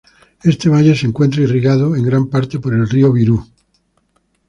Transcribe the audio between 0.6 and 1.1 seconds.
valle se